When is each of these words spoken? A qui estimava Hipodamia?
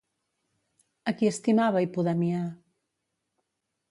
A 1.09 1.13
qui 1.19 1.29
estimava 1.33 1.85
Hipodamia? 1.85 2.41